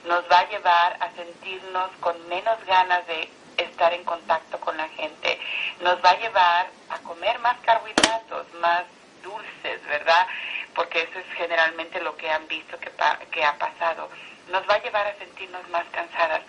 nos 0.06 0.24
va 0.30 0.40
a 0.40 0.50
llevar 0.50 0.98
a 1.00 1.12
sentirnos 1.16 1.90
con 2.00 2.28
menos 2.28 2.64
ganas 2.66 3.06
de 3.08 3.30
estar 3.58 3.94
en 3.94 4.04
contacto 4.04 4.60
con 4.60 4.76
la 4.78 4.88
gente, 4.90 5.40
nos 5.80 6.04
va 6.04 6.12
a 6.12 6.20
llevar 6.20 6.68
a 6.90 7.00
comer 7.00 7.40
más 7.40 7.58
carbohidratos, 7.62 8.54
más 8.56 8.84
dulces, 9.22 9.86
¿verdad? 9.86 10.28
Porque 10.76 11.04
eso 11.04 11.20
es 11.20 11.26
generalmente 11.38 12.02
lo 12.02 12.16
que 12.18 12.30
han 12.30 12.48
visto 12.48 12.78
que, 12.80 12.92
que 13.32 13.46
ha 13.46 13.58
pasado. 13.58 14.10
Nos 14.50 14.68
va 14.68 14.76
a 14.76 14.82
llevar 14.82 15.08
a 15.08 15.16
sentirnos 15.16 15.68
más 15.70 15.86
cansadas. 15.92 16.42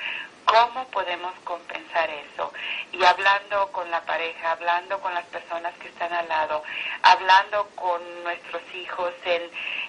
¿Cómo 0.44 0.86
podemos 0.88 1.32
compensar 1.44 2.10
eso? 2.10 2.52
Y 2.92 3.02
hablando 3.02 3.72
con 3.72 3.90
la 3.90 4.02
pareja, 4.02 4.52
hablando 4.52 5.00
con 5.00 5.14
las 5.14 5.24
personas 5.26 5.74
que 5.78 5.88
están 5.88 6.12
al 6.12 6.28
lado, 6.28 6.62
hablando 7.02 7.68
con 7.74 8.00
nuestros 8.22 8.62
hijos 8.74 9.12
en, 9.24 9.42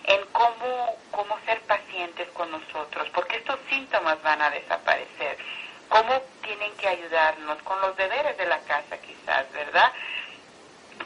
en 0.05 0.25
cómo, 0.31 0.95
cómo 1.11 1.37
ser 1.45 1.59
pacientes 1.61 2.29
con 2.29 2.49
nosotros, 2.51 3.09
porque 3.13 3.37
estos 3.37 3.59
síntomas 3.69 4.21
van 4.23 4.41
a 4.41 4.49
desaparecer. 4.49 5.37
¿Cómo 5.89 6.21
tienen 6.41 6.75
que 6.77 6.87
ayudarnos 6.87 7.61
con 7.63 7.79
los 7.81 7.95
deberes 7.97 8.37
de 8.37 8.45
la 8.45 8.59
casa 8.59 8.97
quizás, 8.97 9.51
verdad? 9.51 9.91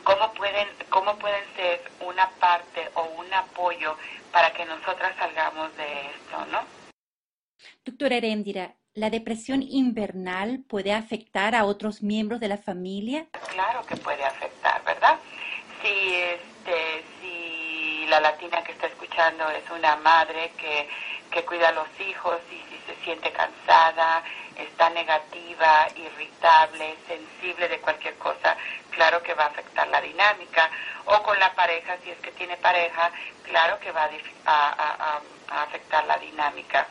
¿Cómo 0.03 0.32
pueden, 0.34 0.68
cómo 0.89 1.18
pueden 1.18 1.44
ser 1.56 1.82
una 2.00 2.29
parte 2.39 2.89
o 2.94 3.03
un 3.03 3.34
apoyo 3.34 3.98
para 4.32 4.53
que 4.53 4.65
nosotras 4.65 5.15
salgamos 5.18 5.75
de 5.75 6.06
esto, 6.08 6.46
¿no? 6.51 6.63
Doctora 7.84 8.15
Erendira, 8.15 8.75
¿La 9.00 9.10
depresión 9.10 9.63
invernal 9.63 10.60
puede 10.68 10.91
afectar 10.91 11.56
a 11.56 11.63
otros 11.63 12.03
miembros 12.03 12.41
de 12.41 12.50
la 12.50 12.58
familia? 12.58 13.27
Claro 13.48 13.82
que 13.86 13.96
puede 13.96 14.25
afectar, 14.25 14.84
¿verdad? 14.84 15.18
Si, 15.82 16.15
este, 16.15 17.06
si 17.22 18.06
la 18.08 18.20
latina 18.20 18.62
que 18.62 18.74
está 18.74 18.88
escuchando 18.88 19.50
es 19.51 19.63
una 19.72 19.96
madre 19.96 20.51
que, 20.58 20.89
que 21.32 21.46
cuida 21.46 21.70
a 21.70 21.72
los 21.72 21.88
hijos 22.01 22.39
y 22.51 22.58
si 22.70 22.77
se 22.88 23.06
siente 23.06 23.32
cansada, 23.32 24.22
está 24.58 24.89
negativa, 24.89 25.88
irritable, 25.96 26.98
sensible 27.08 27.70
de 27.70 27.79
cualquier 27.79 28.15
cosa, 28.15 28.58
claro 28.89 29.24
que 29.24 29.34
va 29.34 29.46
a 29.46 29.48
afectar 29.48 29.88
la 29.88 30.01
dinámica. 30.01 30.70
O 31.06 31.24
con 31.24 31.39
la 31.39 31.53
pareja, 31.56 31.96
si 32.03 32.10
es 32.10 32.18
que 32.18 32.32
tiene 32.34 32.58
pareja, 32.58 33.12
claro 33.44 33.79
que 33.79 33.94
va 33.94 34.10
a, 34.46 35.22
a 35.48 35.63
afectar 35.63 36.06
la 36.06 36.18
dinámica. 36.18 36.86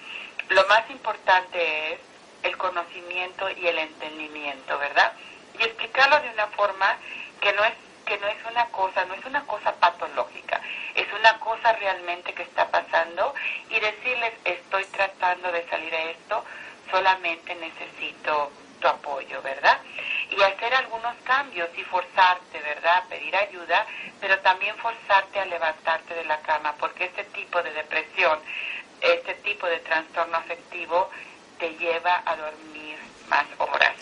Lo 0.49 0.67
más 0.67 0.89
importante 0.91 1.93
es 1.93 2.01
el 2.43 2.57
conocimiento 2.57 3.51
y 3.51 3.67
el 3.67 3.79
entendimiento, 3.79 4.79
¿verdad? 4.79 5.13
Y 5.53 5.63
explicarlo 5.63 6.21
de 6.21 6.31
una 6.31 6.47
forma 6.49 6.99
que 7.41 7.53
no 7.53 7.65
es 7.65 7.75
que 8.07 8.17
no 8.19 8.27
es 8.29 8.43
una 8.51 8.65
cosa, 8.71 9.05
no 9.05 9.13
es 9.13 9.25
una 9.27 9.45
cosa 9.45 9.75
patológica, 9.79 10.63
es 10.95 11.07
una 11.13 11.39
cosa 11.41 11.75
realmente 11.75 12.33
que 12.33 12.43
está 12.43 12.67
pasando 12.71 13.35
y 13.69 13.79
decirles 13.79 14.33
estoy 14.45 14.87
tratando 14.87 15.53
de 15.53 15.69
salir 15.69 15.95
a 15.95 16.03
esto, 16.05 16.43
solamente 16.91 17.55
necesito 17.55 18.51
tu 18.81 18.89
apoyo, 18.89 19.43
¿verdad? 19.43 19.79
Y 20.31 20.43
hacer 20.43 20.75
algunos 20.75 21.15
cambios 21.25 21.69
y 21.77 21.83
forzarte, 21.85 22.59
¿verdad? 22.61 23.05
Pedir 23.11 23.37
ayuda, 23.37 23.87
pero 24.21 24.39
también 24.39 24.75
forzarte 24.79 25.41
a 25.41 25.45
levantarte 25.45 26.15
de 26.15 26.25
la 26.25 26.41
cama, 26.41 26.75
porque 26.79 27.05
este 27.05 27.25
tipo 27.25 27.63
de 27.63 27.73
depresión 27.73 28.41
tipo 29.49 29.67
de 29.67 29.79
trastorno 29.79 30.37
afectivo 30.37 31.09
te 31.59 31.71
lleva 31.77 32.23
a 32.27 32.37
dormir 32.37 32.99
más 33.29 33.47
horas, 33.59 33.95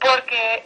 porque 0.00 0.64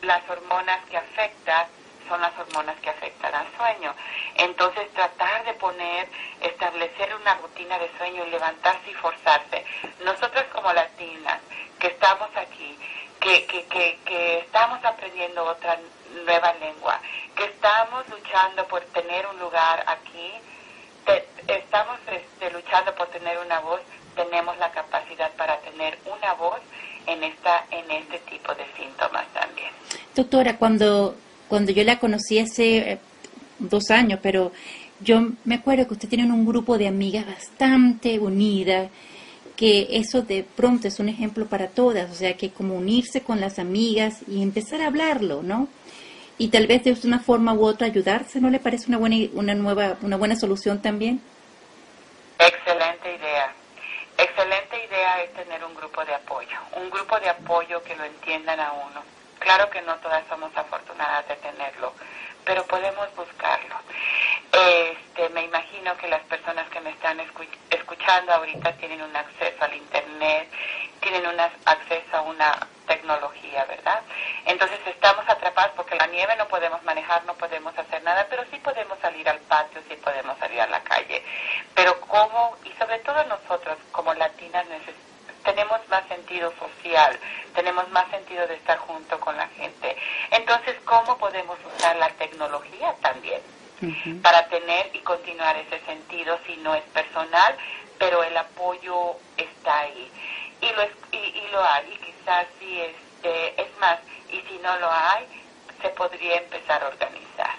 las 0.00 0.22
hormonas 0.30 0.80
que 0.90 0.96
afectan 0.96 1.66
son 2.08 2.20
las 2.20 2.32
hormonas 2.38 2.76
que 2.80 2.90
afectan 2.90 3.34
al 3.34 3.46
sueño. 3.56 3.94
Entonces 4.36 4.90
tratar 4.94 5.44
de 5.44 5.54
poner, 5.54 6.08
establecer 6.40 7.14
una 7.16 7.34
rutina 7.34 7.78
de 7.78 7.90
sueño 7.98 8.24
y 8.24 8.30
levantarse 8.30 8.90
y 8.90 8.94
forzarse. 8.94 9.64
Nosotros 10.04 10.44
como 10.54 10.72
latinas 10.72 11.40
que 11.78 11.88
estamos 11.88 12.30
aquí, 12.36 12.78
que, 13.20 13.44
que, 13.46 13.66
que, 13.66 13.98
que 14.04 14.38
estamos 14.38 14.82
aprendiendo 14.84 15.44
otra 15.44 15.78
nueva 16.24 16.52
lengua, 16.54 16.98
que 17.34 17.44
estamos 17.44 18.08
luchando 18.08 18.66
por 18.68 18.80
tener 18.86 19.26
un 19.26 19.38
lugar 19.38 19.84
aquí, 19.86 20.32
estamos 21.48 21.98
este, 22.10 22.50
luchando 22.50 22.94
por 22.94 23.08
tener 23.08 23.38
una 23.44 23.60
voz, 23.60 23.80
tenemos 24.14 24.56
la 24.58 24.70
capacidad 24.70 25.30
para 25.36 25.58
tener 25.60 25.98
una 26.06 26.32
voz 26.34 26.60
en 27.06 27.22
esta 27.22 27.66
en 27.70 27.90
este 27.90 28.18
tipo 28.30 28.54
de 28.54 28.64
síntomas 28.76 29.26
también. 29.32 29.70
Doctora, 30.14 30.56
cuando 30.56 31.14
cuando 31.48 31.72
yo 31.72 31.84
la 31.84 31.98
conocí 31.98 32.38
hace 32.38 32.92
eh, 32.92 32.98
dos 33.58 33.90
años, 33.90 34.20
pero 34.22 34.52
yo 35.00 35.20
me 35.44 35.56
acuerdo 35.56 35.86
que 35.86 35.94
usted 35.94 36.08
tiene 36.08 36.24
un 36.24 36.46
grupo 36.46 36.78
de 36.78 36.88
amigas 36.88 37.26
bastante 37.26 38.18
unidas, 38.18 38.90
que 39.54 39.88
eso 39.90 40.22
de 40.22 40.44
pronto 40.44 40.88
es 40.88 40.98
un 40.98 41.08
ejemplo 41.08 41.46
para 41.46 41.68
todas, 41.68 42.10
o 42.10 42.14
sea, 42.14 42.36
que 42.36 42.50
como 42.50 42.74
unirse 42.74 43.22
con 43.22 43.40
las 43.40 43.58
amigas 43.58 44.20
y 44.28 44.42
empezar 44.42 44.82
a 44.82 44.88
hablarlo, 44.88 45.42
¿no? 45.42 45.68
Y 46.38 46.48
tal 46.48 46.66
vez 46.66 46.84
de 46.84 46.96
una 47.04 47.18
forma 47.18 47.54
u 47.54 47.64
otra 47.64 47.86
ayudarse, 47.86 48.40
¿no 48.40 48.50
le 48.50 48.58
parece 48.58 48.88
una 48.88 48.98
buena, 48.98 49.16
una 49.32 49.54
nueva, 49.54 49.96
una 50.02 50.16
buena 50.16 50.36
solución 50.36 50.82
también? 50.82 51.20
Excelente 52.38 53.14
idea. 53.14 53.52
Excelente 54.18 54.84
idea 54.84 55.22
es 55.22 55.32
tener 55.34 55.64
un 55.64 55.74
grupo 55.74 56.04
de 56.04 56.14
apoyo, 56.14 56.56
un 56.76 56.90
grupo 56.90 57.18
de 57.20 57.28
apoyo 57.28 57.82
que 57.82 57.96
lo 57.96 58.04
entiendan 58.04 58.60
a 58.60 58.72
uno. 58.72 59.02
Claro 59.38 59.70
que 59.70 59.82
no 59.82 59.94
todas 59.96 60.24
somos 60.28 60.50
afortunadas 60.56 61.26
de 61.28 61.36
tenerlo, 61.36 61.92
pero 62.44 62.64
podemos 62.64 63.08
buscarlo. 63.14 63.76
Este, 64.52 65.28
me 65.30 65.44
imagino 65.44 65.96
que 65.96 66.08
las 66.08 66.22
personas 66.24 66.68
que 66.70 66.80
me 66.80 66.90
están 66.90 67.20
escuchando 67.70 68.32
ahorita 68.32 68.72
tienen 68.72 69.02
un 69.02 69.14
acceso 69.14 69.64
al 69.64 69.74
Internet, 69.74 70.48
tienen 71.00 71.26
un 71.26 71.38
acceso 71.40 72.16
a 72.16 72.22
una 72.22 72.66
tecnología, 72.86 73.64
¿verdad? 73.66 74.02
Entonces 74.44 74.78
estamos 74.86 75.24
atrapados 75.28 75.72
porque 75.76 75.96
la 75.96 76.06
nieve 76.06 76.34
no 76.36 76.48
podemos 76.48 76.82
manejar, 76.84 77.24
no 77.24 77.34
podemos 77.34 77.76
hacer 77.76 78.02
nada, 78.02 78.26
pero 78.30 78.44
sí 78.50 78.58
podemos 78.58 78.98
salir 79.00 79.28
al 79.28 79.38
patio, 79.40 79.80
sí 79.88 79.96
podemos 79.96 80.38
salir 80.38 80.60
a 80.60 80.66
la 80.66 80.82
calle. 80.82 81.22
Pero 81.74 82.00
cómo, 82.00 82.56
y 82.64 82.72
sobre 82.78 82.98
todo 83.00 83.22
nosotros 83.24 83.76
como 83.92 84.14
latinas 84.14 84.66
tenemos 85.44 85.80
más 85.88 86.06
sentido 86.08 86.52
social, 86.58 87.18
tenemos 87.54 87.88
más 87.90 88.10
sentido 88.10 88.46
de 88.48 88.54
estar 88.54 88.78
junto 88.78 89.18
con 89.20 89.36
la 89.36 89.46
gente. 89.48 89.96
Entonces, 90.32 90.76
¿cómo 90.84 91.16
podemos 91.18 91.56
usar 91.76 91.96
la 91.96 92.08
tecnología 92.10 92.94
también? 93.00 93.40
para 94.22 94.48
tener 94.48 94.90
y 94.94 95.00
continuar 95.00 95.56
ese 95.56 95.78
sentido 95.84 96.38
si 96.46 96.56
no 96.58 96.74
es 96.74 96.82
personal, 96.84 97.56
pero 97.98 98.22
el 98.22 98.36
apoyo 98.36 99.16
está 99.36 99.80
ahí. 99.80 100.10
Y 100.60 100.70
lo, 100.70 100.82
y, 101.12 101.16
y 101.16 101.48
lo 101.52 101.62
hay, 101.62 101.98
si 102.58 102.80
este, 102.80 103.60
es 103.60 103.78
más, 103.78 103.98
y 104.30 104.40
si 104.42 104.58
no 104.58 104.76
lo 104.78 104.90
hay, 104.90 105.26
se 105.80 105.88
podría 105.90 106.36
empezar 106.38 106.82
a 106.82 106.88
organizar. 106.88 107.54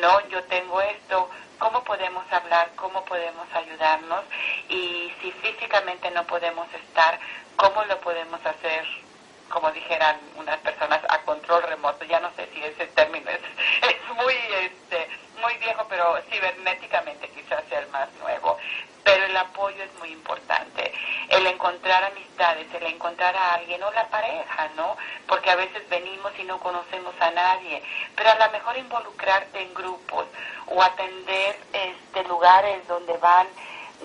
No, 0.00 0.28
yo 0.28 0.42
tengo 0.44 0.80
esto, 0.80 1.30
¿cómo 1.58 1.84
podemos 1.84 2.24
hablar? 2.32 2.70
¿Cómo 2.76 3.04
podemos 3.04 3.46
ayudarnos? 3.54 4.24
Y 4.68 5.12
si 5.20 5.32
físicamente 5.32 6.10
no 6.10 6.26
podemos 6.26 6.66
estar, 6.74 7.18
¿cómo 7.56 7.84
lo 7.84 8.00
podemos 8.00 8.44
hacer 8.44 8.84
como 9.48 9.70
dijeran 9.72 10.18
unas 10.36 10.58
personas, 10.58 11.00
a 11.08 11.22
control 11.22 11.62
remoto. 11.62 12.04
Ya 12.04 12.20
no 12.20 12.30
sé 12.36 12.48
si 12.52 12.62
ese 12.62 12.86
término 12.88 13.30
es, 13.30 13.40
es 13.82 14.16
muy, 14.16 14.34
este, 14.34 15.08
muy 15.40 15.54
viejo, 15.58 15.86
pero 15.88 16.18
cibernéticamente 16.30 17.28
quizás 17.30 17.62
sea 17.68 17.80
el 17.80 17.88
más 17.88 18.12
nuevo. 18.20 18.58
El 19.28 19.36
apoyo 19.36 19.82
es 19.82 19.94
muy 19.98 20.10
importante. 20.10 20.92
El 21.28 21.46
encontrar 21.46 22.02
amistades, 22.04 22.66
el 22.74 22.86
encontrar 22.86 23.36
a 23.36 23.54
alguien 23.54 23.82
o 23.82 23.90
la 23.92 24.08
pareja, 24.08 24.70
¿no? 24.74 24.96
Porque 25.26 25.50
a 25.50 25.56
veces 25.56 25.86
venimos 25.90 26.32
y 26.38 26.44
no 26.44 26.58
conocemos 26.58 27.14
a 27.20 27.30
nadie. 27.30 27.82
Pero 28.16 28.30
a 28.30 28.46
lo 28.46 28.50
mejor 28.50 28.78
involucrarte 28.78 29.60
en 29.60 29.74
grupos 29.74 30.26
o 30.66 30.82
atender 30.82 31.58
este, 31.72 32.24
lugares 32.24 32.86
donde 32.88 33.16
van 33.18 33.46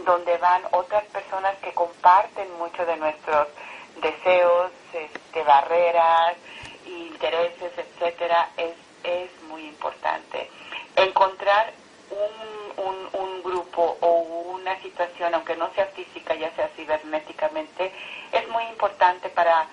donde 0.05 0.37
van 0.37 0.63
otras 0.71 1.03
personas 1.05 1.55
que 1.57 1.71
comparten 1.73 2.51
mucho 2.57 2.83
de 2.83 2.97
nuestros 2.97 3.47
deseos, 4.01 4.71
este, 4.91 5.43
barreras, 5.43 6.35
intereses, 6.85 7.71
etcétera, 7.77 8.49
es, 8.57 8.73
es 9.03 9.29
muy 9.43 9.67
importante. 9.67 10.49
Encontrar 10.95 11.73
un, 12.09 12.85
un, 12.85 13.09
un 13.13 13.32
o 13.81 14.53
una 14.55 14.79
situación, 14.81 15.33
aunque 15.33 15.55
no 15.55 15.73
sea 15.73 15.85
física, 15.87 16.35
ya 16.35 16.53
sea 16.55 16.69
cibernéticamente, 16.75 17.91
es 18.31 18.47
muy 18.49 18.63
importante 18.65 19.29
para 19.29 19.67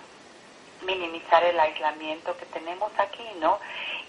minimizar 0.87 1.45
el 1.45 1.59
aislamiento 1.59 2.37
que 2.37 2.47
tenemos 2.47 2.91
aquí, 2.99 3.25
¿no? 3.41 3.59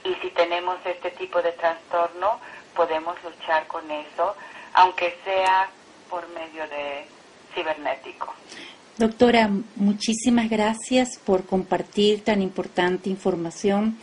Y 0.03 0.13
si 0.21 0.29
tenemos 0.29 0.77
este 0.85 1.11
tipo 1.11 1.41
de 1.41 1.51
trastorno, 1.51 2.39
podemos 2.75 3.15
luchar 3.23 3.67
con 3.67 3.89
eso, 3.91 4.35
aunque 4.73 5.17
sea 5.23 5.69
por 6.09 6.27
medio 6.29 6.67
de 6.67 7.05
cibernético. 7.53 8.33
Doctora, 8.97 9.49
muchísimas 9.75 10.49
gracias 10.49 11.17
por 11.25 11.45
compartir 11.45 12.23
tan 12.23 12.41
importante 12.41 13.09
información. 13.09 13.97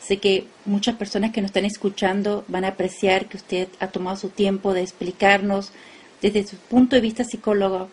Sé 0.00 0.18
que 0.18 0.46
muchas 0.64 0.96
personas 0.96 1.32
que 1.32 1.40
nos 1.40 1.50
están 1.50 1.64
escuchando 1.64 2.44
van 2.48 2.64
a 2.64 2.68
apreciar 2.68 3.26
que 3.26 3.36
usted 3.36 3.68
ha 3.80 3.88
tomado 3.88 4.16
su 4.16 4.30
tiempo 4.30 4.72
de 4.72 4.82
explicarnos 4.82 5.72
desde 6.22 6.46
su 6.46 6.56
punto 6.56 6.96
de 6.96 7.02
vista 7.02 7.24
psicólogo, 7.24 7.90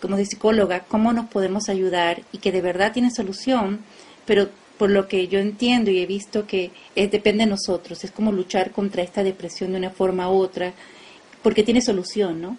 como 0.00 0.16
de 0.16 0.24
psicóloga, 0.24 0.80
cómo 0.80 1.12
nos 1.12 1.26
podemos 1.26 1.68
ayudar 1.68 2.22
y 2.32 2.38
que 2.38 2.52
de 2.52 2.60
verdad 2.60 2.92
tiene 2.92 3.10
solución, 3.10 3.84
pero 4.24 4.48
por 4.78 4.90
lo 4.90 5.08
que 5.08 5.28
yo 5.28 5.38
entiendo 5.38 5.90
y 5.90 6.00
he 6.00 6.06
visto 6.06 6.46
que 6.46 6.70
es, 6.94 7.10
depende 7.10 7.44
de 7.44 7.50
nosotros, 7.50 8.04
es 8.04 8.10
como 8.10 8.32
luchar 8.32 8.70
contra 8.72 9.02
esta 9.02 9.22
depresión 9.22 9.72
de 9.72 9.78
una 9.78 9.90
forma 9.90 10.30
u 10.30 10.36
otra, 10.36 10.72
porque 11.42 11.62
tiene 11.62 11.80
solución, 11.80 12.40
¿no? 12.40 12.56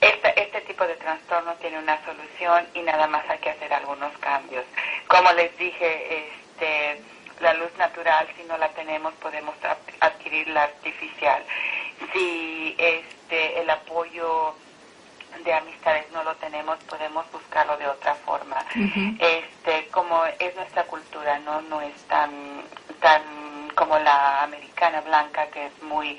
Este, 0.00 0.42
este 0.42 0.60
tipo 0.62 0.86
de 0.86 0.94
trastorno 0.96 1.54
tiene 1.60 1.78
una 1.78 2.02
solución 2.04 2.66
y 2.74 2.82
nada 2.82 3.06
más 3.06 3.28
hay 3.28 3.38
que 3.38 3.50
hacer 3.50 3.72
algunos 3.72 4.16
cambios. 4.18 4.64
Como 5.08 5.32
les 5.32 5.56
dije, 5.58 6.28
este, 6.56 7.00
la 7.40 7.54
luz 7.54 7.70
natural, 7.78 8.26
si 8.36 8.44
no 8.44 8.56
la 8.58 8.68
tenemos, 8.70 9.12
podemos 9.14 9.54
adquirir 10.00 10.48
la 10.48 10.64
artificial. 10.64 11.42
Si 12.12 12.74
este, 12.78 13.60
el 13.60 13.70
apoyo 13.70 14.54
de 15.44 15.52
amistades 15.52 16.10
no 16.12 16.22
lo 16.24 16.34
tenemos, 16.36 16.78
podemos 16.84 17.30
buscarlo 17.30 17.76
de 17.76 17.88
otra 17.88 18.14
forma. 18.14 18.64
Este, 19.18 19.88
como 19.88 20.24
es 20.38 20.54
nuestra 20.56 20.84
cultura, 20.84 21.38
no, 21.40 21.60
no 21.62 21.80
es 21.80 21.94
tan, 22.04 22.62
tan 23.00 23.22
como 23.74 23.98
la 23.98 24.42
americana 24.44 25.00
blanca 25.02 25.46
que 25.48 25.66
es 25.66 25.82
muy 25.82 26.18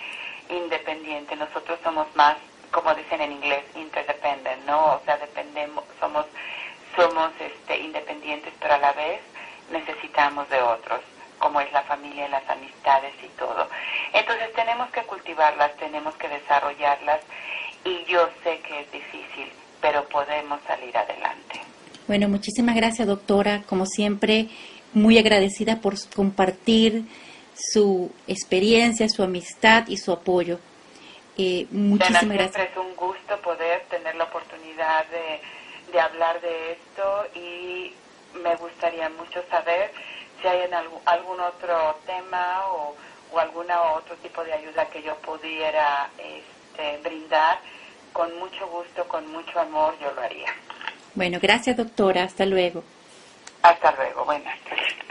independiente. 0.49 1.35
Nosotros 1.35 1.79
somos 1.83 2.07
más 2.15 2.37
como 2.71 2.93
dicen 2.93 3.21
en 3.21 3.31
inglés, 3.31 3.63
interdependent, 3.75 4.65
¿no? 4.65 4.95
O 4.95 5.01
sea, 5.05 5.17
dependemos, 5.17 5.83
somos, 5.99 6.25
somos 6.95 7.31
este, 7.39 7.77
independientes, 7.77 8.53
pero 8.59 8.75
a 8.75 8.77
la 8.77 8.93
vez 8.93 9.21
necesitamos 9.71 10.49
de 10.49 10.61
otros, 10.61 11.01
como 11.39 11.61
es 11.61 11.71
la 11.71 11.83
familia, 11.83 12.27
las 12.29 12.47
amistades 12.49 13.13
y 13.23 13.27
todo. 13.37 13.69
Entonces 14.13 14.51
tenemos 14.53 14.89
que 14.91 15.01
cultivarlas, 15.03 15.75
tenemos 15.77 16.15
que 16.15 16.27
desarrollarlas 16.29 17.21
y 17.83 18.03
yo 18.05 18.27
sé 18.43 18.59
que 18.61 18.81
es 18.81 18.91
difícil, 18.91 19.51
pero 19.81 20.07
podemos 20.09 20.59
salir 20.65 20.95
adelante. 20.97 21.61
Bueno, 22.07 22.29
muchísimas 22.29 22.75
gracias, 22.75 23.07
doctora. 23.07 23.63
Como 23.67 23.85
siempre, 23.85 24.47
muy 24.93 25.17
agradecida 25.17 25.81
por 25.81 25.95
compartir 26.15 27.03
su 27.55 28.11
experiencia, 28.27 29.09
su 29.09 29.23
amistad 29.23 29.87
y 29.87 29.97
su 29.97 30.11
apoyo. 30.11 30.59
Eh, 31.37 31.67
muchísimas 31.69 32.29
gracias. 32.29 32.69
es 32.71 32.77
un 32.77 32.95
gusto 32.95 33.39
poder 33.41 33.81
tener 33.89 34.15
la 34.15 34.23
oportunidad 34.23 35.05
de, 35.07 35.91
de 35.91 35.99
hablar 35.99 36.41
de 36.41 36.71
esto 36.71 37.25
y 37.35 37.93
me 38.43 38.55
gustaría 38.55 39.09
mucho 39.09 39.43
saber 39.49 39.91
si 40.41 40.47
hay 40.47 40.61
en 40.61 40.73
algún, 40.73 40.99
algún 41.05 41.39
otro 41.39 41.95
tema 42.05 42.67
o, 42.67 42.95
o 43.31 43.39
algún 43.39 43.69
otro 43.71 44.15
tipo 44.17 44.43
de 44.43 44.53
ayuda 44.53 44.85
que 44.89 45.01
yo 45.01 45.15
pudiera 45.17 46.09
este, 46.17 46.97
brindar. 47.03 47.59
Con 48.13 48.37
mucho 48.39 48.67
gusto, 48.67 49.07
con 49.07 49.31
mucho 49.31 49.59
amor, 49.59 49.95
yo 49.99 50.11
lo 50.11 50.21
haría. 50.21 50.51
Bueno, 51.13 51.39
gracias 51.41 51.77
doctora. 51.77 52.23
Hasta 52.23 52.45
luego. 52.45 52.83
Hasta 53.61 53.91
luego. 53.91 54.25
Buenas 54.25 54.59
tardes. 54.61 55.06